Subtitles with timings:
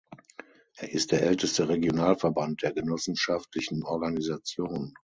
[0.77, 4.95] Er ist der älteste Regionalverband der genossenschaftlichen Organisation.